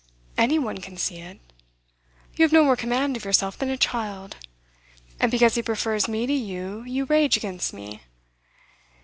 Any 0.35 0.57
one 0.57 0.79
can 0.81 0.97
see 0.97 1.19
it. 1.19 1.39
You 2.35 2.41
have 2.41 2.51
no 2.51 2.63
more 2.63 2.75
command 2.75 3.15
of 3.15 3.23
yourself 3.23 3.55
than 3.59 3.69
a 3.69 3.77
child. 3.77 4.37
And 5.19 5.29
because 5.29 5.53
he 5.53 5.61
prefers 5.61 6.07
me 6.07 6.25
to 6.25 6.33
you, 6.33 6.81
you 6.87 7.05
rage 7.05 7.37
against 7.37 7.71
me. 7.71 8.01